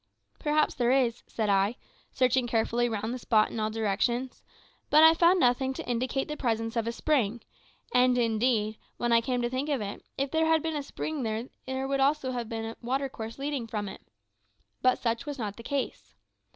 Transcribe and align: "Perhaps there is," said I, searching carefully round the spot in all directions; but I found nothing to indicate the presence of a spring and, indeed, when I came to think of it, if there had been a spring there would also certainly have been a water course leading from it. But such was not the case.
"Perhaps 0.39 0.73
there 0.73 0.89
is," 0.89 1.21
said 1.27 1.47
I, 1.47 1.75
searching 2.11 2.47
carefully 2.47 2.89
round 2.89 3.13
the 3.13 3.19
spot 3.19 3.51
in 3.51 3.59
all 3.59 3.69
directions; 3.69 4.41
but 4.89 5.03
I 5.03 5.13
found 5.13 5.39
nothing 5.39 5.75
to 5.75 5.87
indicate 5.87 6.27
the 6.27 6.35
presence 6.35 6.75
of 6.75 6.87
a 6.87 6.91
spring 6.91 7.43
and, 7.93 8.17
indeed, 8.17 8.79
when 8.97 9.11
I 9.11 9.21
came 9.21 9.43
to 9.43 9.49
think 9.51 9.69
of 9.69 9.79
it, 9.79 10.03
if 10.17 10.31
there 10.31 10.47
had 10.47 10.63
been 10.63 10.75
a 10.75 10.81
spring 10.81 11.21
there 11.21 11.87
would 11.87 11.99
also 11.99 12.29
certainly 12.31 12.37
have 12.39 12.49
been 12.49 12.65
a 12.65 12.77
water 12.81 13.09
course 13.09 13.37
leading 13.37 13.67
from 13.67 13.87
it. 13.87 14.01
But 14.81 14.97
such 14.97 15.27
was 15.27 15.37
not 15.37 15.55
the 15.55 15.61
case. 15.61 16.15